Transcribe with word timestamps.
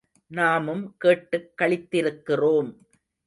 நாமும் 0.27 0.95
கேட்டுக் 0.97 1.51
களித்திருக்கிறோம். 1.61 2.75